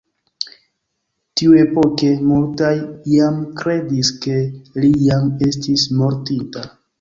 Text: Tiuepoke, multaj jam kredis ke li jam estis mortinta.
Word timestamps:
Tiuepoke, 1.41 2.09
multaj 2.29 2.71
jam 3.11 3.37
kredis 3.61 4.11
ke 4.25 4.39
li 4.81 4.91
jam 5.11 5.31
estis 5.51 5.87
mortinta. 6.01 6.67